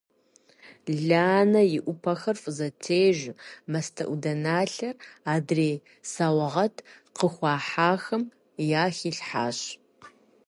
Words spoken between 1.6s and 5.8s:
и Ӏупэхэр фӀызэтежу мастэӀуданалъэр адрей